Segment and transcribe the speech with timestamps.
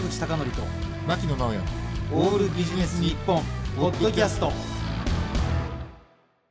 [0.00, 0.62] 坂口孝則と
[1.06, 1.60] 牧野直哉
[2.14, 3.42] オールビジネス日本
[3.76, 4.50] ポッドキャスト。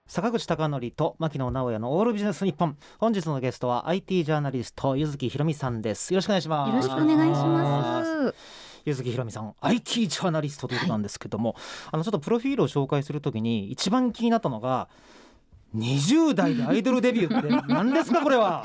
[0.05, 2.77] 坂口孝則と牧野直哉のオールビジネス日本。
[2.99, 6.13] 本日のゲストは IT ジャーナリスト柚木ひろみさんです。
[6.13, 6.69] よろしくお願いします。
[6.69, 8.35] よろしくお願いします。
[8.85, 11.55] 柚木ひろみさん IT ジャーナリストということなんですけども、
[11.91, 14.89] あのちょっとプロフィールを紹介するときに一番気になったのが
[15.75, 18.63] 20代でアイドルデビューって何ですかこれは。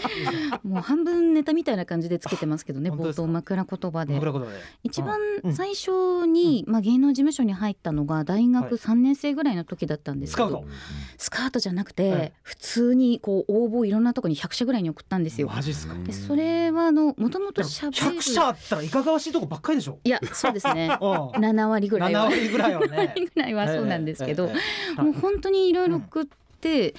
[0.62, 4.21] もう半分ネタみたいな感じでつけてますけどね、冒頭枕言葉で。
[4.83, 5.55] 一番うん。
[5.55, 8.62] 最初に、まあ、芸能事務所に入ったのが大はい。
[8.65, 10.69] 学3年生ぐらいの時だったんですけど、スカウト。
[11.19, 12.33] スカートじゃなくて、はい。
[12.43, 15.51] 普通にこう応募いろんなとこに100社ぐらいに送ったんですよ。
[16.07, 19.98] でそれはあのもともとしゃべる100社あったらいかがわしいとこばっかりでしょ？
[20.05, 20.97] いやそうですね。
[21.01, 21.09] うん。
[21.31, 23.15] 7割ぐらい7は割ぐらいはね。
[23.34, 24.55] ぐらいはそうなんですけど、えええ
[24.98, 26.37] えもう本当にいろいろ送って、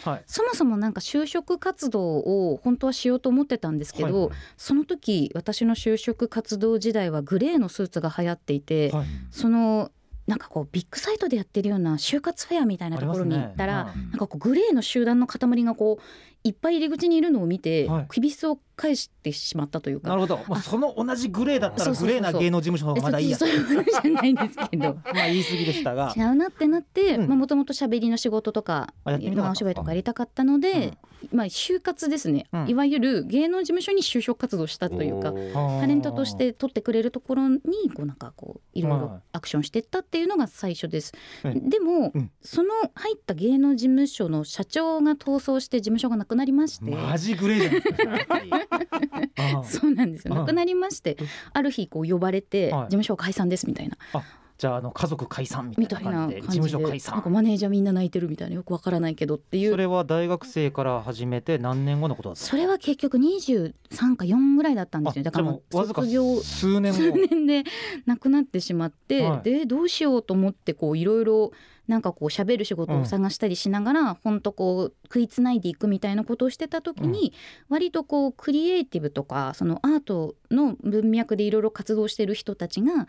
[0.03, 0.23] はい。
[0.25, 9.05] そもそもなんか就職活動を本当はしようと思ってたんですけど、はいその時私の就職活動時代はグレーのスーツが流行っていて、はい。
[9.31, 9.91] その
[10.27, 18.05] なんかこうビッグサイトでやってるような就活フェアみたいなところに行ったら、ありますねなんかこうグレーの集団の塊がこういっぱい入り口にいるのを見て、はい。
[18.07, 20.09] 首質を返してしまったというか。
[20.09, 23.37] なるほど、まあ、その同じグレーだったらグレーな芸能事務所の方がまだいいや。
[23.37, 24.93] そういう話じゃないんですけど。
[25.13, 26.13] まあ言い過ぎでしたが。
[26.15, 27.39] 違うなってなってうん。
[27.39, 29.41] もともと喋りの仕事とかあやってみたかった。
[29.41, 30.99] まあお芝居とかやりたかったので、
[31.31, 32.69] まあ就活ですね、うん。
[32.69, 35.33] いわゆる芸能事務所に就職活動したというか
[35.79, 37.59] タレントとして取ってくれるところに
[37.95, 41.13] こうなんかこういろいはいろアクションしていったっていうのが最初です。
[41.41, 42.31] はいでも、うん。
[42.41, 46.91] その入った芸能事務所の社長が逃走して事務所がなくなりまして。
[46.91, 48.03] マジグレーじゃないですか。
[48.03, 49.63] やっぱりああ。
[49.63, 50.33] そうなんですよ。
[50.33, 51.17] うんなくなりまして
[51.53, 52.81] ある日こう呼ばれてはい。
[52.83, 53.97] 事務所解散ですみたいな。
[54.57, 56.41] じゃああの家族解散みみたいな感じで。
[56.41, 59.71] 事務所解なんか散マネージャーみんな泣いてるみたいなよくわからないけどっていう。
[59.71, 63.73] それは大学生から始めて何年後のことだったそれは結局23
[64.15, 65.23] か4ぐらいだったんですよ。
[65.23, 67.63] だから卒業数年数後年で
[68.05, 69.41] 亡くなってしまって、はい。
[69.41, 71.51] でどうしようと思ってこういろいろ
[71.87, 77.33] なんかこう喋る仕事を探したりしながら、ほんとこう食いつないでいくみたいなことをしてた時に、
[77.69, 83.07] 割とこうクリエイティブとかそのアートの文脈でいろいろ活動してる人たちが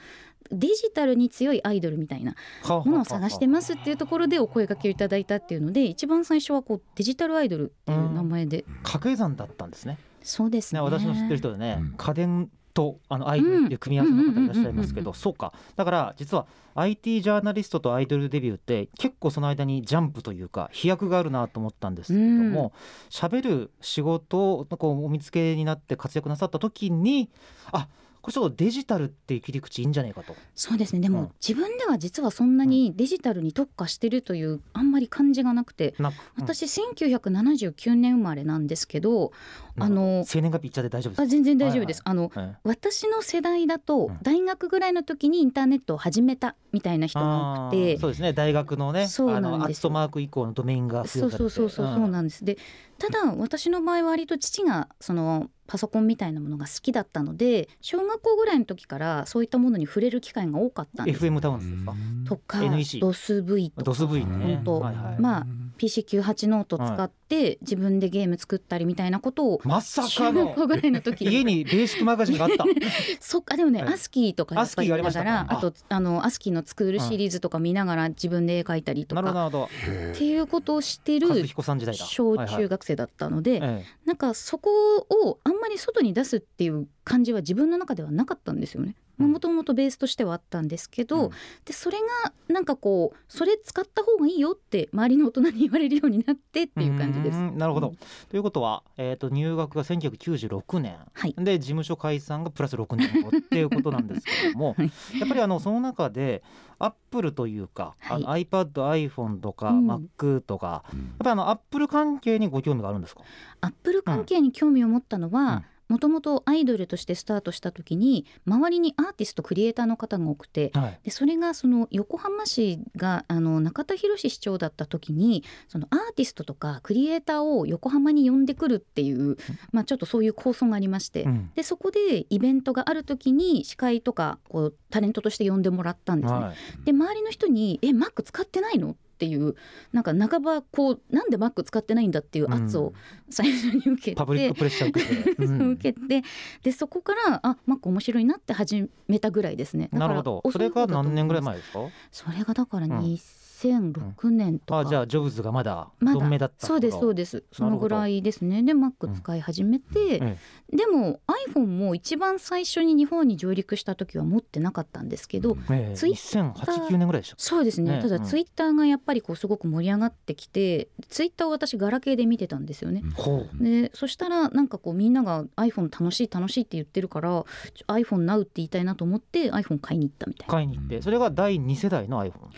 [0.50, 2.34] デジタルに強いアイドルみたいな
[2.68, 9.98] ものを探してますっていうところでお声掛けをいただいたっていうので一番最初はこうデジタルアイドルっていう名前で、掛け算だったんですね。
[10.22, 10.80] そうですね。
[10.80, 11.94] ね私の知ってる人でね、うん。
[11.96, 15.54] 家電とあのアイドルっていう組み合わせの方いらっしゃいますけうんどそうか。
[15.76, 22.72] だから実は IT ジャーナリストとアイドルデビューって結構その間にジャンプというか飛躍があるなと思ったんですけれども
[23.08, 27.30] 喋、る仕事をこうお見つけになって活躍なさった時に
[27.72, 27.88] あ
[28.20, 30.34] これちょっとデジタルっていう切り口いいんじゃないかと。
[30.56, 31.00] そうですね。
[31.00, 31.30] でも、うん。
[31.40, 39.30] 自分では実はそんなにデジタルに特化してるというあんまり感じがなくてな私1979年生まれなんですけど、うん
[39.78, 41.22] あの生年月日言っちゃって大丈夫ですか？
[41.22, 42.56] あ全然大丈夫です、あのはい。
[42.64, 44.18] 私の世代だとうん。
[44.22, 48.32] 大学ぐらいの時にインターネットを始めたみたいな人が多あくてーそうですね。
[48.32, 49.54] 大学のねそうなんですよ。
[49.54, 52.44] あのアットマーク以降のドメインが付そうそうそうそうそうなんです。
[52.44, 52.58] で
[52.98, 61.26] ただ私の場合は割と父がそのパソコンみたいなものが好きだったので小学校ぐらいの時からそういったものに触れる機会が多かったんです。
[61.26, 61.94] FM タウンズですか？
[62.28, 64.56] とか NEC DOSV とかドス V ね。
[64.56, 65.46] 本当はいはいまあ
[65.78, 70.54] PC98 ノート使って自分でゲーム作ったりみたいなことをまさ小かの。
[70.66, 72.64] ぐらいの時家にベーシックマガジンがあった。
[73.20, 75.46] そっかでもね、はいアスキーとかやっぱり見ながアスキーがありましたか？
[75.46, 75.56] らあ。
[75.60, 79.46] とあのアスキーのスクールシリーズとか見ながら自分で絵描いたりとか。
[79.46, 83.84] っていうことをして和る小はいはい中学生だったので、え。
[84.04, 88.96] なんかそこをあんまり外に出すっていう感じは自分の中ではなかったんですよね。
[89.18, 89.32] うん。
[89.32, 91.30] もともとベースとしてはあったんですけど、うん。
[91.64, 97.36] でそれがなんかこうそれ使った方がいいよって周りの大人に言われるようになってっていう感じです。
[97.52, 97.96] なるほど、うん
[98.28, 101.34] ということは、えー、と入学が1996年、はい。
[101.38, 104.92] で事務所解散がプラス6年後っていうことなんですけども、 はい。
[105.18, 106.42] やっぱりあのその中で
[106.78, 108.70] アップルというか、あの iPad、
[109.08, 109.86] iPhone とか、うん。
[109.90, 113.22] Mac とかやっぱりあのアップル関係にご興味があるんですか？
[113.60, 129.36] アップル関係に興味を持ったのは、もともとアイドルとしてスタートした時に周りにアーティストクリエイターの方が多くてはいでそれがその横浜市があの中田博市長だった時にそのアーティストとかクリエイターを横浜に呼んでくるっていう、
[129.72, 136.40] まあ、ちょっとそういう構想がありまして、うんでそこでイベントがある時に司会とかこうタレントとして呼んでもらったんですね。
[136.40, 139.54] はいで周りの人に「えマック使ってないの?」っていう
[139.92, 142.92] なんか半ばこうなんでマック使ってないんだっていう圧を
[143.30, 145.70] 最初に受けて、パブリックプレッシャー受けて、 うん。
[145.72, 146.22] 受けて
[146.62, 149.88] でそこからあマック面白いなって始めたぐらいですね。
[149.92, 150.42] なるほど。
[150.52, 151.80] それが何年ぐらい前ですか？
[152.12, 153.18] それがだからうん
[153.56, 156.20] 2006年とか、あじゃあジョブズがまだまだ。
[156.20, 158.62] 存命だったそうですそうでですそのぐらいですね。
[158.62, 160.38] で Mac 使い始めて、え
[160.70, 167.98] でも iPhone も一番最初に日本に上陸した時は持ってなかったんですけど、ええツイ2008、9年ぐらいでしょそうですね。
[168.02, 173.02] ただツイッターがやっぱりこうすごく盛り上がってきてツイッターを私ガラケーで見てたんですよね。
[173.16, 173.64] ほう。
[173.64, 177.44] でそしたらなんかこうみんなが iPhone 楽しい楽しいって言ってるから
[177.74, 180.52] ちょ iPhone ナウって言いたいなと思って iPhone 買いに行ったみたいな。
[180.52, 182.50] 買いに行ってそれが第2世代の iPhone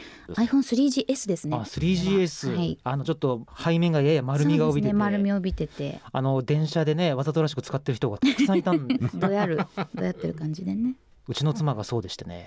[0.89, 1.57] iPhone3GS ですね。
[1.57, 2.63] あ 3GS、は。
[2.63, 2.79] い。
[2.85, 6.01] あのちょっと背面がやや丸みが帯びてて、ね丸みを帯びてて。
[6.11, 10.95] あの電車でねわざとらしく使ってる人がたくさんいたんです どうやるどうやってる感じでね
[11.29, 12.47] うちの妻がそうでしてね。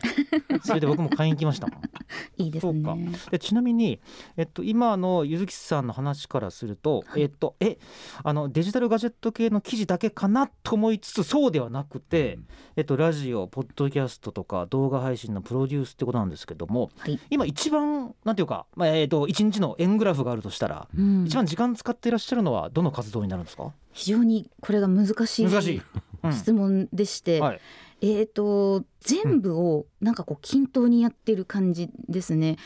[0.64, 1.82] それで僕も買いに行きましたもん。
[2.38, 2.96] いいですそうか。
[2.96, 4.00] ねでちなみに、
[4.38, 7.78] えっと、今のゆずきさんの話からすると、えっと、え
[8.24, 12.40] あのデジタルガジェット系の記事だけかなと思いつつそうではなくて、
[12.76, 21.26] えっと、ラジオポッドキャストとか動画配信のプロデュースってことなんですけどもはい、今一番なんていうか、まあえっと、一日の円グラフがあるとしたら、うん。
[21.26, 23.72] 一番時間使っていらっしゃるのはどの活動になるんですか？
[23.94, 25.82] 非常にこれが難しい難しい、
[26.24, 26.34] うん。
[26.34, 27.60] 質問でして、はい
[28.02, 32.58] えー、と全部をなんかこう均等にやってる感じですね。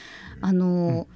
[0.42, 1.08] あの、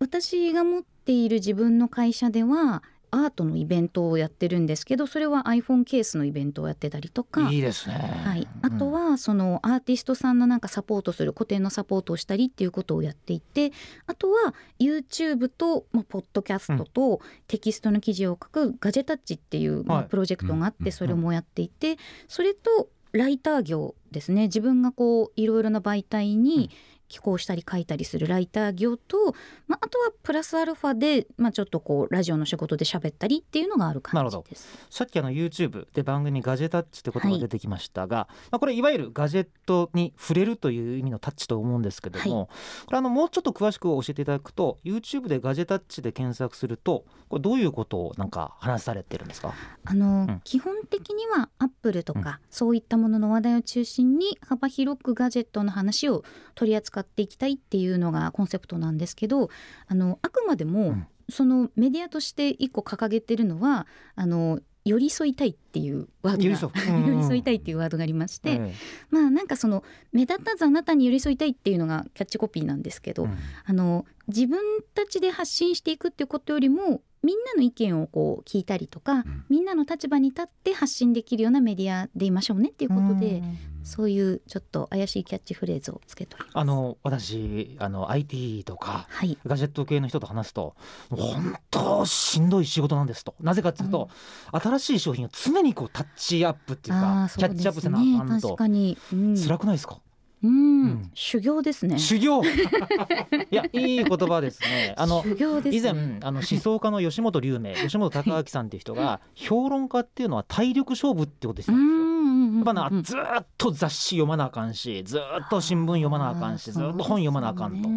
[0.00, 7.50] 私が持っている自分の会社ではアートのイベントをやってるんですけどそれは iPhone ケースのイベントをやってたりとか。
[7.50, 7.94] いいですね、
[8.24, 13.72] はい、あとは、はそのアーティストさんのなんかサポートする個展のサポートをしたりっていうことをやっていて
[14.06, 20.08] あとは YouTube と、まあ、ポッドキャストとテキストの記事を書くガジェタッチっていう、まあはい。
[20.08, 20.84] プロジェクトがあっうん。
[20.84, 24.42] てそれもやっていてそれとライター業ですね。
[24.42, 26.70] 自分がこういろいろな媒体に
[27.10, 29.34] 寄稿したり書いたりするライター業と、
[29.66, 34.68] まあ、あとはプラスアルファで、まあ、ちょっとこうラジオの仕事で喋ったりっていうのがある感じです。
[34.88, 42.48] さっきあの YouTube で番組ガジェタッチってことが出てきましたが、まあ、これいわゆるガジェットに触れるという意味のタッチと思うんですけども、
[42.86, 49.52] これあのもうちょっと詳しく教えていただくと YouTube でガジェタッチで検索するとこれどういうことをなんか話されてるんですか？
[49.84, 50.40] あの、うん。
[50.44, 56.24] 基本的にはアップルとか、そういったものの話題を中心に幅広くガジェットの話を
[56.54, 59.50] 取り扱っていきたいっていうのがコンセプトなんですけど
[59.86, 61.06] あのあくまでも、うん。
[61.30, 63.86] そのメディアとして一個掲げてるのは
[64.16, 66.96] あの寄り添いたいっていうワードが寄り添う。
[66.96, 68.74] うん 寄り添いたいっていうワードがありまして、え
[69.10, 73.36] まあなんかその目立たずあなたに寄り添いたいっていうのがキャッチコピーなんですけど、えうん。
[73.66, 74.58] あの自分
[74.94, 79.44] たちで発信していくっていうことよりもみんなの意見をこう聞いたりとか、ん。
[79.50, 86.36] みんなの立場に立って発信できるようなメディアでいましょうねっていうことで、うんそういうちょっと怪しいキャッチフレーズをつけて。
[86.52, 89.38] あの私あの IT とかはい。
[89.46, 90.74] ガジェット系の人と話すと
[91.10, 93.34] 本当しんどい仕事なんですと。
[93.40, 94.08] なぜかというと、
[94.52, 99.36] 新しい商品を常にこうタッチアップっていうあかーキャッチアップせなあかん確とかに、うん。
[99.36, 100.00] 辛くないですか、
[100.42, 100.82] うん。
[100.82, 101.10] うん。
[101.14, 101.98] 修行ですね。
[101.98, 102.42] 修行。
[103.50, 104.94] いやいい言葉ですね。
[104.96, 105.36] あのね、
[105.70, 111.76] 以前あの思想家の吉本龍明吉本隆明さんっていう人が評論家っていうのは体力勝負ってことでしたん。
[111.76, 112.09] ですよ。
[112.56, 117.88] やっぱなずーっと雑誌読まなあかんしずーっと新聞読まなあかんしずーっと本読まなあかんと、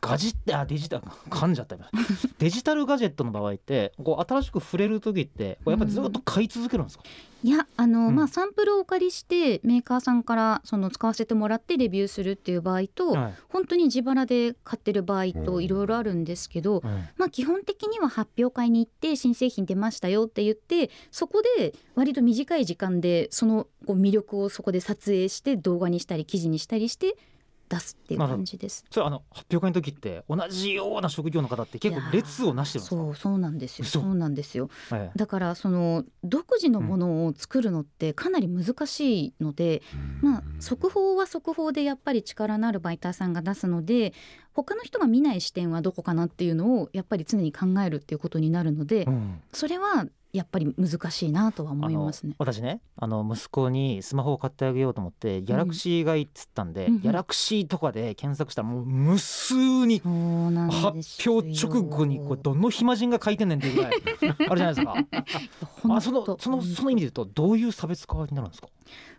[0.00, 1.88] ガジってあデジタル噛んじゃった今。
[2.38, 7.04] デジタルガジェットの場合ってこう新しく触れる時ってやっぱりずっと買い続けるんですか、
[7.42, 8.14] いやあの、うん。
[8.14, 13.34] まあサンプルをお借りしてメーカーさんからその使わせてもらってレビューするっていう場合と、はい。
[13.48, 27.16] 本当に自腹で買ってる場合といろいろあるんですけど、うんまあ基本的には発表会に行って新製品出ましたよって言ってそこで割と短い時間でそのこう魅力をそこで撮影して動画にしたり記事にしたりして
[27.72, 28.84] 出すっていう感じです。
[28.90, 33.84] それあの発表会の時って同じような職業の方って結構列をなしてるそうそうなんですよ。
[33.84, 34.00] 嘘。
[34.02, 34.68] そうなんですよ。
[34.92, 35.18] ええ。
[35.18, 39.82] だからその独自のものを作るのってかなり難しいので、
[40.20, 44.12] まあ速報は速報でやっぱり力のある媒体さんが出すので
[44.52, 49.40] 他の人が見ない視点はどこかなっていうのをやっぱり常に考えるっていうことになるので、うん。
[49.52, 52.34] それはやっぱり難しいなとは思いますね。
[52.38, 59.54] 私ねあの息子にスマホを買ってあげようと思ってギャラクシーがいいっつったんで、うんうんギャラクシーとかで検索したらもう無数
[59.86, 63.92] に発表直後にこれどの暇人が書いてんねんっていうぐらい
[64.48, 64.94] あるじゃないですか。
[65.96, 68.68] あそのそのその意味で言うとどういう差別化になるんですか？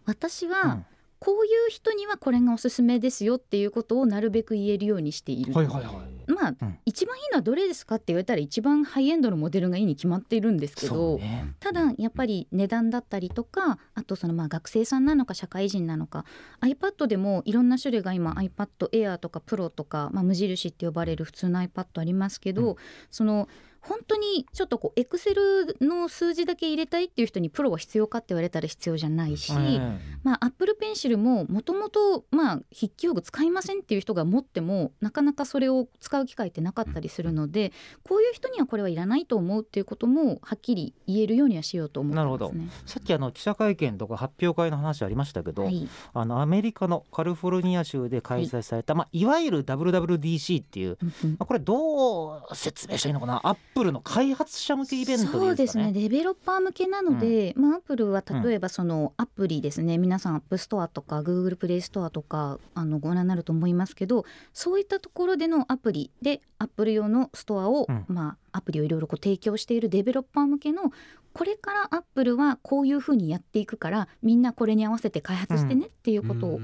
[0.05, 0.85] 私は、うん
[1.25, 5.53] こういう人にはこれがおすすめですよっていうことをなるべく言えるようにしている。
[5.53, 5.93] はいはいはい。
[6.33, 6.77] まあ、うん。
[6.85, 11.53] 一番いいのはどれですかって言われたら一番ハイエンドのモデルがいいに決まっているんですけそど、うね。
[11.59, 16.25] ただやっぱり値段だったりとかあとそのまあ学生さんなのか社会人なのか
[16.61, 22.75] iPad でもいろんな種類が今 iPad Air とか Pro とか、まあ、無印って呼ばれる普通の iPad ありますけど、うん。
[23.09, 23.47] その
[23.83, 29.99] 本当にちょっとこうエクセルの数字だけ入れたいっていう人にプロは必要かって言われたら必要じゃないし、うん。
[30.23, 37.73] まあ、アップルペンシルももともとまあ筆記用具使いませんっていう人が持ってもなかなかそれを使う機会ってなかったりするので
[38.07, 42.69] こういう人にはこれはいらないと思うっていうこともはっきり言えるようにはしようと思ってますね。
[42.85, 48.95] さっきあの記者会見とか発表会の話ありましたけど、はい、あのアメリカのカリフォルニア州で開催された、い。
[48.95, 51.29] まあ、いわゆる WWDC っていう、うんうん。
[51.31, 53.41] まあ、これどう説明したらいいのかな？
[53.43, 55.91] アップルの開発者向けイベントそうですね。
[55.91, 68.05] ねデベロッパー向けなので、まあ、アップルは例えばそのアプリですね、皆さん App Store とか Google プレイストアとかあのご覧になると思いますけどそういったところでのアプリでアップル用のストアを、うん。
[68.07, 70.91] まあ、アプリをいろいろこう提供しているデベロッパー向けの
[71.33, 76.59] これからアップルはこういうふうにやっていくからみんなこれに合わせて開発してねっていうことを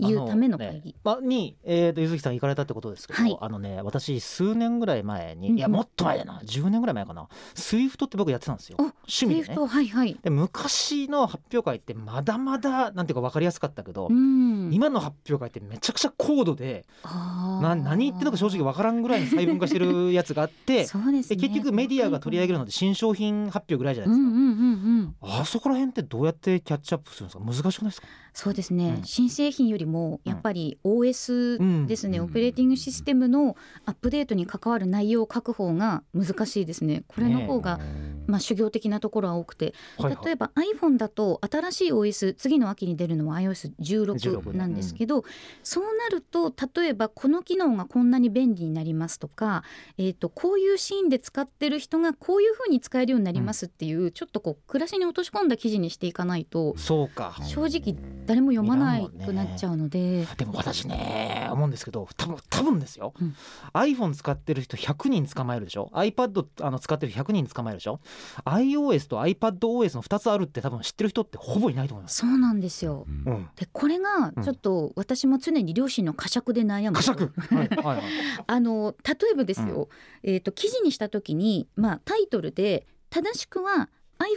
[0.00, 0.90] 言うための会議。
[0.92, 3.36] ねまあ、に、えー、と弓月さん行かれたってことですけど、はい。
[3.38, 5.58] あのね私数年ぐらい前に、うんうん。
[5.58, 7.28] いやもっと前だな10年ぐらい前かな。
[7.54, 8.78] Swift って僕やってたんですよ。
[8.80, 9.54] あ趣味でね。
[9.54, 10.18] はいはい。
[10.22, 21.36] で昔の発表会ってまだまだなんていうか分かりやすかったけど、うん、今の発表会ってめちゃくちゃ高度でな何言ってるのか正直分からんぐらいに細分化してるやつがあって そうですね。
[21.36, 27.44] で結局メディアが取り上げるのって新商品発表ぐらいじゃないですか、うんうんうんうん、あそこら辺ってどうやってキャッチアップするんですか？
[27.44, 28.06] 難しくないですか？
[28.34, 29.04] そうですね、うん。
[29.04, 32.24] 新製品よりもやっぱり OS ですね、うん。
[32.24, 37.04] オペレーティングシステムのアップデートに関わる内容を書く方が難しいですね。
[37.06, 37.78] これの方が、
[38.26, 39.72] まあ、修行的なところは多くて。
[40.24, 44.58] 例えば iPhone だと新しい OS 次の秋に出るのは iOS16 16ね。
[44.58, 45.24] なんですけど、
[45.62, 49.62] そうなると例えばこの機能がこんなに便利になりますとか、
[49.96, 57.36] えー、とこういうシーンで使ってる人がこういうふうに使えるようになりますっていう、ちょっとこう暮らしに落とし込んだ記事にしていかないとそうか。
[57.42, 57.94] 正直
[58.26, 60.26] 誰も読まなくなっちゃうので。
[60.36, 63.34] でも私ね思うんですけど多分多分ですよ、うん。
[63.72, 68.00] iPhone 使ってる人100人捕まえるでしょ？iPad あの使ってる人100人捕まえるでしょ
[68.44, 73.06] ？iOS と iPadOS の2つあるって多分知ってる人ってほぼいないと思います、そうなんですよ。
[73.08, 77.30] うん、でこれがちょっと私も常に両親の呵責で悩む呵責。
[77.54, 78.02] はいはいはい。
[78.46, 79.88] あの例えばですよ、
[80.22, 83.88] えー、と記事にした時に、まあ、タイトルで正しくは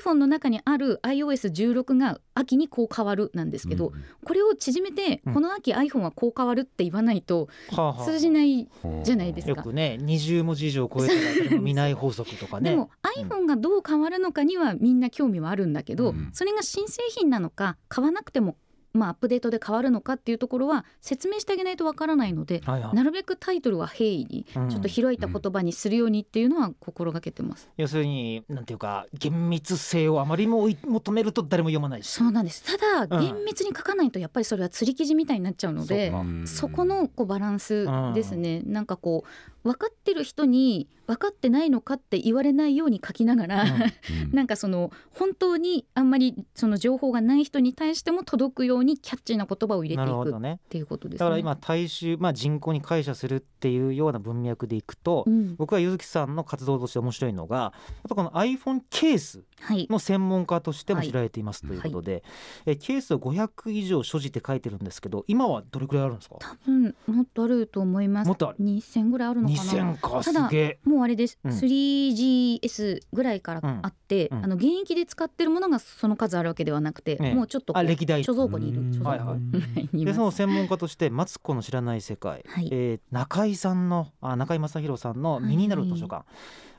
[0.01, 5.33] iPhone の中にある iOS16 が秋にこう変わるなんですけど、これを縮めて、うん。
[5.33, 8.67] この秋 iPhone はこう変わるって言わないとはあはあ通じない
[9.03, 9.51] じゃないですか。
[9.51, 12.71] よくね20文字以上超えたら見ない法則とかね。
[12.71, 16.29] でも iPhone がどう変わるのかにはみんな興味はあるんだけど、うん。
[16.33, 18.57] それが新製品なのか買わなくても、
[18.97, 22.95] まあ、アップデートで変わるのかっていうところは説明してあげないとわからないのではいはい。
[22.95, 24.69] なるべくタイトルは平易にうん。
[24.69, 27.69] ちょっと開いた言葉にするようにっていうのは心がけてます。
[27.77, 32.09] 要するになんていうか厳密性をあまりも求めると誰も読まないし。
[32.09, 32.63] そうなんです。
[32.63, 33.25] ただうん。
[33.25, 36.11] 厳密に書かないとやっぱりそれは釣り記事みたいになっちゃうので
[36.45, 38.61] そこのこうバランスですね。
[38.65, 39.23] なんかこ
[39.63, 43.65] う分かってる人に分かってないのかって言われないように書きながら、
[44.31, 50.59] なんかその本当にあんまりその情報がない人に対しても届くようにキャッチーな言葉を入れなていくね。
[50.69, 51.19] ていうことですね。
[51.19, 57.73] だから今大衆、まあ、人口に解釈するっていうような文脈でいくと、うん、僕はゆずきさんの活動として面白いのがやっ
[58.09, 62.23] ぱこの iPhone ケースはいの専門家としても知られていますということで、
[62.65, 66.35] えケースを500以上所持って書いてるんですけど今はどれくらいあるんですか？
[66.39, 68.27] 多分もっとあると思います。
[68.27, 68.57] もっとある。
[68.63, 69.61] 2000ぐらいあるのかな。
[69.61, 70.79] 2000かすげえ。
[70.83, 71.51] もうあれです、うん。
[71.51, 74.37] 3GS ぐらいからあって、うん。
[74.37, 77.33] うんあの現役で使ってるものがその数あるわけではなくて、ええ。
[77.33, 78.21] もうちょっと歴代。
[78.21, 78.91] 貯蔵庫にいるうん。
[78.91, 79.37] 貯蔵庫は
[79.93, 82.69] いでその専門家として「マツコの知らない世界」はい。
[82.71, 86.25] えー中井さんのあ中井正弘さんの「身になる図書館」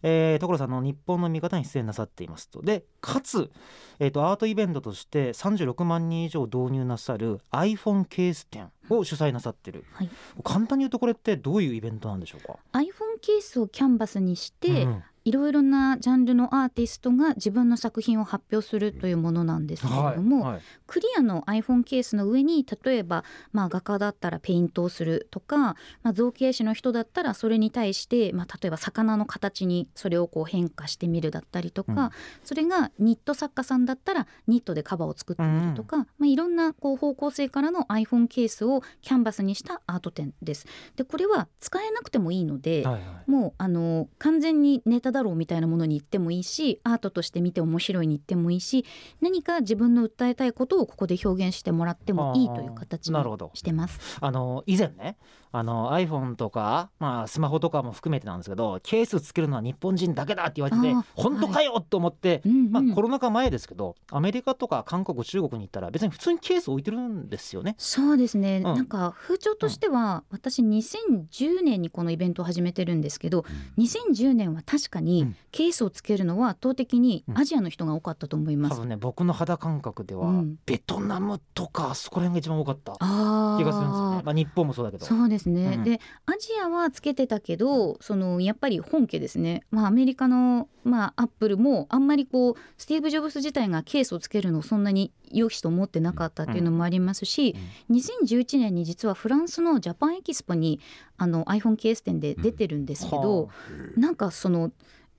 [0.03, 2.63] えー所さんの「日本の味方」に出演なさっていますと。
[2.63, 3.51] でかつ、
[3.99, 10.11] えー、とアートイベントとして36万人以上導入なさる iPhone ケース展を主催なさってる、はい。
[10.45, 15.03] 簡単に言うとこれってどういうイベントなんでしょうか？iPhone ケースをキャンバスにして、うん。
[15.29, 20.63] いろいろなジャンルのアーティストが自分の作品を発表するというものなんですけれども、はいはい。
[20.87, 32.11] クリアの iPhone ケースの上に例えば、まあ、画家だったらペイントをするとか、まあ、造形師の人だったらそれに対して、まあ、例えば魚の形にそれをこう変化してみるだったりとか、うん。
[32.43, 40.67] それがニット作家さんだったらニットでカバーを作ってみるとか、まあ、いろんなこう方向性からの iPhone ケースをキャンバスにしたアート展です。
[40.97, 43.31] でこれは使えなくてもいいので、はいはい。
[43.31, 48.85] もうあの完全にネタだろうみたいなものに行ってもいいしアートとして見て面白いに行ってもいいし
[49.21, 53.17] 何か自分の訴えたいことをここで表現してもらってもいいという形に
[53.55, 54.19] してます。
[54.21, 55.17] あの以前ね
[55.53, 62.71] あの iPhone とか、まあ、スマホとかも含めてなんですけどケースつけるのは日本人だけだって言われて本当かよと思って、うんうん。
[62.71, 67.75] まあ、コロナ禍前ですけどアメリカとか韓国中国に行ったら別に普通にケース置いてるんですよね。
[67.79, 68.63] そうですね、ん。
[68.63, 73.45] なんか風潮としては、私2010年にこのイベントを始めてるんですけど
[73.79, 77.39] 2010年は確かにケースをつけるのは圧倒的にうん。
[77.39, 78.77] アジアの人が多かったと思います。
[78.77, 80.57] 多分ね僕の肌感覚では、うん。
[80.67, 84.19] ベトナムとかそこら辺が一番多かったあ気がするんですよね。
[84.19, 85.07] あまあ日本もそうだけど。
[85.07, 85.85] そうですね、うん。
[85.85, 97.55] でアジアはつけてたけどそのやっぱり本家ですね、まあ、アメリカの、まあ、アップルもあんまりこうスティーブ・ジョブス自体がケースをつけるのをそんなに良しと思ってなかったっていうのもありますし、
[97.91, 100.81] 2011年に実はフランスのジャパンエキスポに
[101.19, 103.51] あの iPhone ケース店で出てるんですけど、は
[103.97, 104.73] なんかその。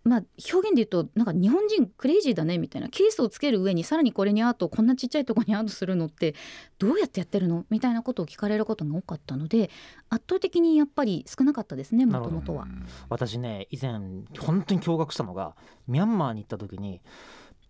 [0.03, 6.35] まあ、表現で言うとなんか日本人クレイジーだねみたいなケースをつける上にさらにこれにアートをこんなちっちゃいところにアートするのって
[6.77, 9.69] どうやってやってるのみたいなことを聞かれることが多かったので
[10.09, 12.67] 圧倒的にやっぱぱり少なかったですねもともとは。
[13.07, 13.91] 私ね以前
[14.37, 15.55] 本当に驚愕したのが
[15.87, 17.01] ミャンマーに行った時に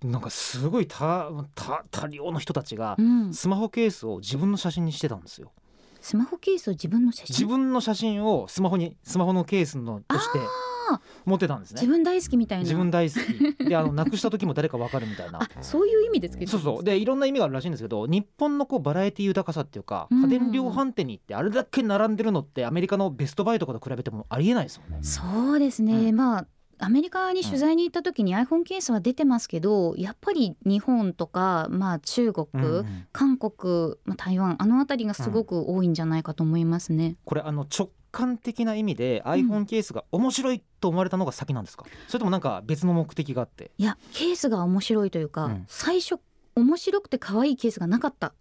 [0.04, 1.30] なんかすごい多
[2.10, 5.52] 量の人たちがうん、スマホケースを自分の写真にしてたんですよ。
[6.02, 7.34] スマホケースを自分の写真？
[7.34, 10.40] 自分の写真をスマホにスマホのケースのとして
[11.26, 11.82] 持ってたんですね。
[11.82, 12.64] 自分大好きみたいな。
[12.64, 13.70] 自分大好き。
[13.70, 15.40] であのなくした時も誰かわかるみたいな。
[15.44, 16.84] あそういう意味でつけてそうそう。
[16.84, 25.04] でいろんな意味があるらしいんですけど日本のこうバラエティ豊かさっていうかうん家電量販店に行ってあれだけ並んでるのってアメリカのベストバイとかと比べてもありえないですもんね。
[25.04, 26.16] そうですね、うん。
[26.16, 26.48] まあ
[26.82, 33.08] アメリカに取材に行った時に iPhone ケースは出てますけどやっぱり日本とか、まあ、中国、うんうん。
[33.12, 37.18] 韓国、まあ、台湾あの辺りがすごく多いんじゃないかと思いますね。
[37.26, 43.72] これあの直感的な意味で iPhone ケースが面白いと思われたのが先なんですか、それともなんか別の目的があって。
[43.78, 45.66] いやケースが面白いというか、うん。
[45.68, 46.20] 最初
[46.56, 48.28] 面白くて可愛いケースがなかった。
[48.28, 48.34] あ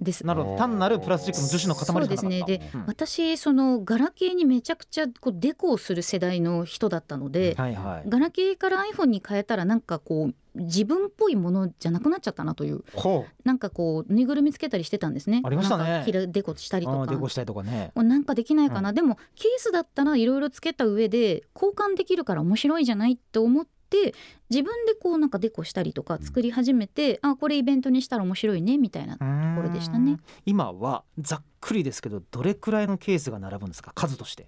[0.00, 0.26] です。
[0.26, 0.58] なるほど。
[0.58, 2.42] 単なるプラスチックの樹脂の塊じゃなそうですね。
[2.46, 2.84] でうん。
[2.86, 8.08] 私そのガラケーにめちゃくちゃこうデコをする世代の人だったので、はいはい。
[8.08, 12.84] ガラケーから iPhone に変えたらなんかこう自分っぽいものじゃなくなっちゃったなという。
[12.94, 15.42] ほなんかこうぬいぐるみつけたりしてたんですね。
[15.44, 16.04] ありましたね。
[16.28, 17.06] デコしたりとか。
[17.06, 17.92] デコしたりとかね。
[17.94, 24.14] もうなんかできないかな、でもケースだったらいろいろつけた上で交換できるから面白いじゃないって思って
[24.50, 30.18] 自分でこうなんかデコしたりとか作り始めて、あこれイベントにしたら面白いねみたいなとこころでしたね。
[30.46, 33.92] 今はざっくりですけどどれくらいのケースが並ぶんですか？
[33.94, 34.46] 数として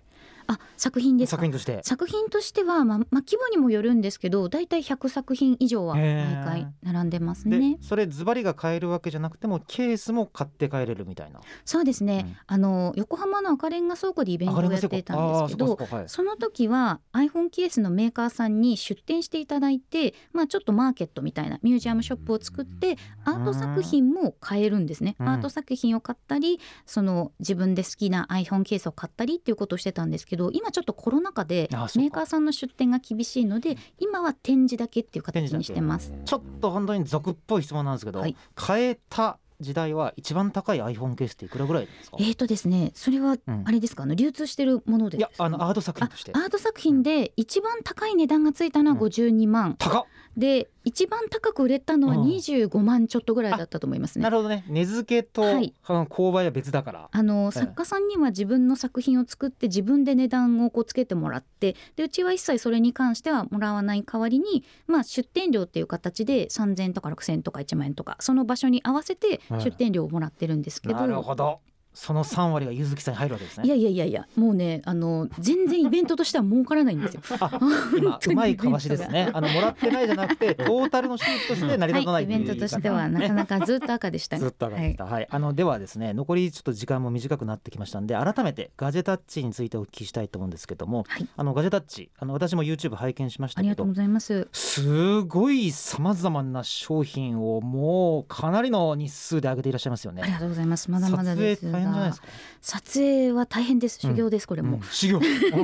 [0.50, 1.36] あ作品ですか？
[1.36, 1.80] 作品として。
[1.84, 7.78] 作品としては、まあまあ、規模にもよるんですけどだいたい100作品以上は毎回並んでますでね。
[7.80, 11.40] それズバリが買えるわけじゃなくてもケースも買って帰れるみたいな。
[11.64, 12.36] そうですね、うん。
[12.46, 16.08] あの横浜の赤レンガ倉庫でイベントをやっていたんですけどそはい。
[16.08, 25.14] その時は iPhone ケースのメーカーさんに出店していただいて、まあ、ちょっとマーケットみたいなミュージアムショップを作ってアート作品も買えるんですね。
[25.20, 25.28] うん。
[25.28, 36.14] アート作品を買ったりその自分で好きな iPhone ケースを買ったりっていうことをしてたんですけど今ちょっとコロナ禍でメーカーさんの出店が厳しいので今は展示だけっていう形にしてます。
[36.24, 38.34] ちょっと本当に俗っぽい質問なんですけど、はい。
[38.54, 42.16] 買えた時代は一番高い iPhone ケースっていくらぐらいですか？
[42.18, 43.64] えーとですねそれはうん。
[43.66, 46.32] あれですか、あの流通してるものでいやあのアート作品として。
[46.34, 49.02] あアート作品で一番高い値段がついたのはうん。
[49.06, 50.04] 52万、高っ
[50.36, 52.28] で一番高く売れたのはうん。
[52.30, 54.22] 25万ちょっとぐらいだったと思いますね。
[54.22, 54.64] なるほどね。
[54.68, 55.74] 値付けと、はい。
[55.84, 57.08] 購買は別だから。
[57.10, 71.60] あのえ作家さんには自分の作品を作って自分で値段をこうつけてもらってでうちは一切それに関してはもらわない代わりに、まあ、出店料っていう形で3,000円とか6,000円とか1万円とかその場所に合わせてうん出店料をもらってるんですけど、なるほど
[71.92, 73.66] その3割がゆずきさんに入るわけですね。
[73.66, 77.22] いやいやいやいやもうねあの全然イベントとしては儲からないんですよ。
[77.40, 77.50] あ
[77.98, 79.30] 今うまいかわしですね。
[79.32, 84.40] あのもらってないじゃなくて トータルの収益として成り立たなはいい、イっていうベントとしてはなかなかずっと赤でしたね。
[84.40, 85.26] ずっと上がってきた、はい。
[85.28, 91.28] あのではですね残りちょっと時間も短くなってきましたんで改めてガジェタッチについてお聞きしたいと思うんですけども、はい。
[91.36, 94.48] あのガジェタッチあの私も YouTube 拝見しましたけどありがとうございます。
[94.52, 100.22] すごいさまざまな商品をもうかなりの日数で上げていらっしゃいますよね。
[100.22, 100.90] ありがとうございます。
[100.90, 102.28] まだまだです変じゃないですか。
[102.62, 104.00] 撮影は大変です。
[104.00, 104.76] 修行です、これも。
[104.76, 104.82] うん。
[104.84, 105.20] 修行、 う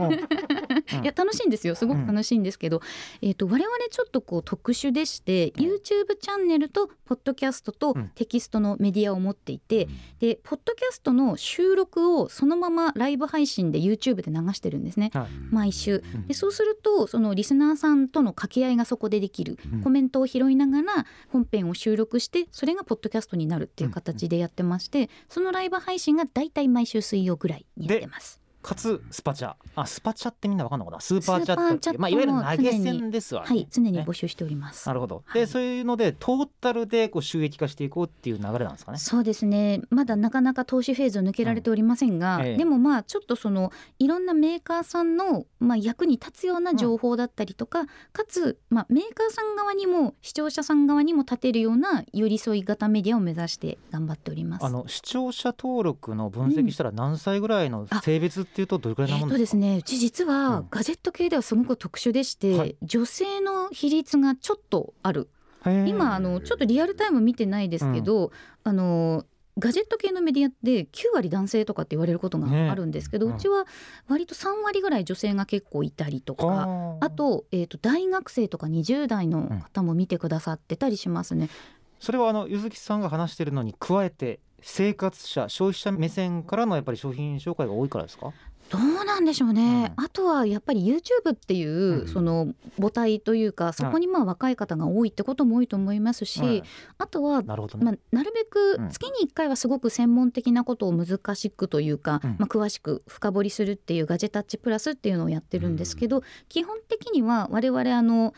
[0.09, 0.13] ん。
[0.13, 1.75] いや楽しいんですよ。
[1.75, 2.81] すごく楽しいんですけど、
[3.21, 8.11] えっ、と我々ちょっとこう特殊でして、うん YouTube チャンネルとポッドキャストとうん。
[8.15, 9.89] テキストのメディアを持っていて、
[10.21, 15.11] でポッドキャストの収録をそのままライブ配信で YouTube で流してるんですね。
[15.13, 15.27] はい。
[15.51, 16.03] 毎週。
[16.15, 16.27] うん。
[16.27, 19.81] でそうするとそのリスナーさんとの掛け合いがそこでできる、うん。
[19.83, 28.41] コメントを拾いながら本編を収録してそれがポッドキャストになるっていう形でやってまして、そのライブ配信がだいたい毎週水曜ぐらいにやってます。
[28.67, 29.55] かつスパチャ。
[29.77, 31.01] あスパチャってみんなわかんのかな？
[31.01, 33.43] スーパーチャットまあ、いわゆる投げ銭ですわ。
[33.43, 34.05] ね、はい常にね。
[34.05, 34.89] 募集しております。
[34.89, 35.43] なるほど、はい。
[35.43, 38.99] でそういうのでトータルでこう収益化していこうっていう流れなんですかね？
[38.99, 39.83] そうですね。
[39.91, 42.57] まだなかなか投資フェーズを抜けられておりませんが、うんええ。
[42.57, 54.67] でもまあちょっとそのいろんなメーカーさんの、まあ、役に立つような情報だったりとか、かつ、まあ、メーカーさん側にも視聴者さん側にも立てるような寄り添い型メディアを目指して頑張っております。
[54.67, 60.69] あの視聴者登録の分析したら何歳ぐらいの性別ってっていうとどれくらいなもんえっとですねうち実はうん。
[60.71, 62.77] ガジェット系ではすごく特殊でして、はい。
[62.83, 65.29] 女性の比率がちょっとある。
[65.87, 68.31] 今あのちょっとリアルタイム見てないですけど、
[68.63, 69.27] あの
[69.59, 73.67] ガジェット系のメディアって9割男性とかって言われることがあるんですけど、ねうちは
[74.07, 76.97] 割と3割ぐらい女性が結構いたりとか。
[77.01, 81.51] あと,、えー、と大学生とか20代の方も見てくださってたりしますね。
[81.99, 88.33] それはあのゆずきさんが話しているのに加えて生活者消費者目線からのやっぱり商品紹介が多いからですか？
[88.69, 96.63] どうなんでしょうね、あとはやっぱり YouTube っていう、うんその母体というかそこにまあ若い方が多いってことも多いと思いますし、はい。
[96.99, 98.89] あとはなるまあ、なるべくうん。
[98.89, 102.31] 月に1回はすごく専門的なことを難しくというか、うん。
[102.41, 108.35] まあ、詳しく深掘りするっていうガジェタッチプラスっていうのをやってるんですけど、基本的には我々あの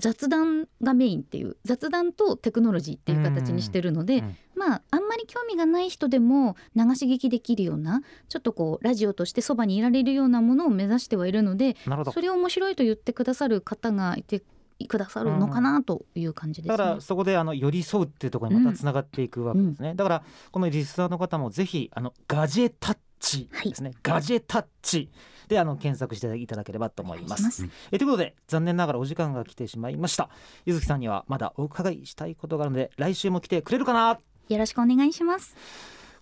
[0.00, 12.12] 雑談がメインっていう雑談とテクノロジーっていう形にしてるので、うんまああんまり興味がない人でも流し聞きできるようなちょっとこうラジオとしてそばにいられるようなものを目指してはいるのでなるほど。
[12.12, 14.42] それを面白いと言ってくださる方がいて
[14.86, 16.76] くださるのかなという感じですね。
[16.76, 25.08] だからそこであの寄り添うっていうところにまたつながっていくわけですね、だからこのリスナーの方もぜひあのガジェタッチですね、ガジェタッチ。
[25.48, 27.66] であの検索していただければと思います。
[27.90, 30.30] えということで残念ながらお時間が来てしまいました。
[30.64, 34.20] ゆずきさんにはまだお伺いしたいことがあるので来週も来てくれるかな？
[34.48, 35.56] よろしくお願いします。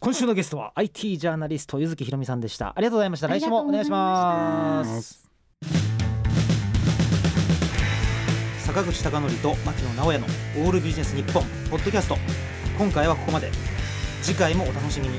[0.00, 2.72] 今週のゲストは IT ジャーナリストゆずきひろみさんでした。
[2.74, 3.28] ありがとうございました。
[3.28, 5.28] 来週もお願いします。
[8.64, 12.16] 坂口孝則と牧野直哉のオールビジネス日本ポッドキャスト。
[12.78, 13.50] 今回はここまで。
[14.22, 15.18] 次回もお楽しみに